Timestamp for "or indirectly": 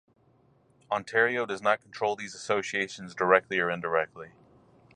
3.59-4.31